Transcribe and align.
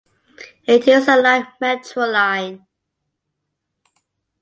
It 0.65 0.87
is 0.87 1.07
a 1.07 1.15
light 1.21 1.45
metro 1.61 2.05
line. 2.07 2.65